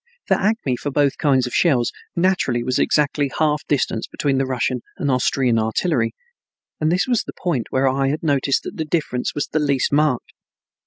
[0.29, 4.47] The acme for both kinds of shells naturally was exactly the half distance between the
[4.47, 6.13] Russian and Austrian artillery
[6.79, 9.93] and this was the point where I had noticed that the difference was the least
[9.93, 10.33] marked.